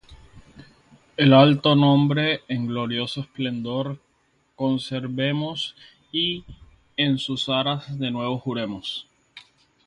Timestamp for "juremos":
8.39-9.07